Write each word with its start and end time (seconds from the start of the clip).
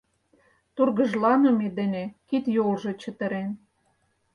Тургыжланыме 0.75 1.67
дене 1.79 2.03
кид-йолжо 2.29 2.91
чытырен. 3.01 3.49